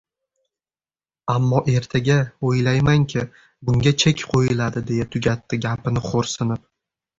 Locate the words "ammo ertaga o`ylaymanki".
1.33-3.27